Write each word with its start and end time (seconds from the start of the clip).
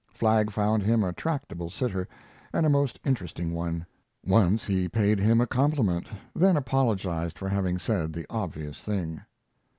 Flagg 0.11 0.49
found 0.49 0.81
him 0.81 1.03
a 1.03 1.13
tractable 1.13 1.69
sitter, 1.69 2.07
and 2.51 2.65
a 2.65 2.69
most 2.69 2.99
interesting 3.05 3.53
one. 3.53 3.85
Once 4.25 4.65
he 4.65 4.89
paid 4.89 5.19
him 5.19 5.39
a 5.39 5.45
compliment, 5.45 6.07
then 6.35 6.57
apologized 6.57 7.37
for 7.37 7.47
having 7.49 7.77
said 7.77 8.11
the 8.11 8.25
obvious 8.27 8.83
thing. 8.83 9.21